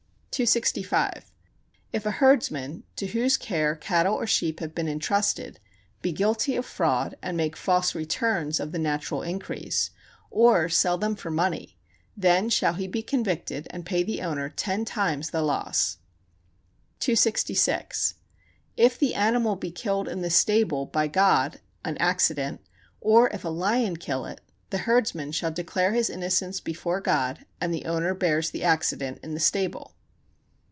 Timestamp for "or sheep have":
4.15-4.73